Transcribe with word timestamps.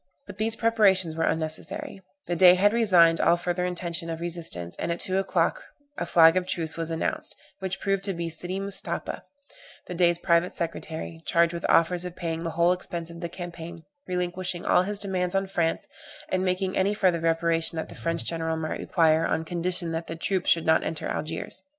But 0.25 0.37
these 0.37 0.55
preparations 0.55 1.15
were 1.15 1.25
unnecessary; 1.25 2.01
the 2.25 2.35
Dey 2.35 2.55
had 2.55 2.73
resigned 2.73 3.19
all 3.21 3.37
further 3.37 3.65
intention 3.65 4.09
of 4.09 4.19
resistance, 4.19 4.75
and 4.79 4.91
at 4.91 4.99
two 4.99 5.19
o'clock 5.19 5.61
a 5.95 6.07
flag 6.07 6.35
of 6.35 6.47
truce 6.47 6.75
was 6.75 6.89
announced, 6.89 7.35
which 7.59 7.79
proved 7.79 8.03
to 8.05 8.13
be 8.13 8.27
Sidy 8.27 8.59
Mustapha, 8.59 9.25
the 9.85 9.93
Dey's 9.93 10.17
private 10.17 10.53
secretary, 10.55 11.21
charged 11.27 11.53
with 11.53 11.67
offers 11.69 12.03
of 12.03 12.15
paying 12.15 12.41
the 12.41 12.49
whole 12.57 12.71
expense 12.71 13.11
of 13.11 13.21
the 13.21 13.29
campaign, 13.29 13.83
relinquishing 14.07 14.65
all 14.65 14.81
his 14.81 14.97
demands 14.97 15.35
on 15.35 15.45
France, 15.45 15.87
and 16.29 16.43
making 16.43 16.75
any 16.75 16.95
further 16.95 17.19
reparation 17.19 17.75
that 17.75 17.89
the 17.89 17.93
French 17.93 18.23
general 18.25 18.57
might 18.57 18.79
require, 18.79 19.27
on 19.27 19.45
condition 19.45 19.91
that 19.91 20.07
the 20.07 20.15
troops 20.15 20.49
should 20.49 20.65
not 20.65 20.83
enter 20.83 21.07
Algiers. 21.07 21.61